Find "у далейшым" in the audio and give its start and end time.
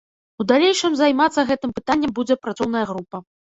0.43-0.95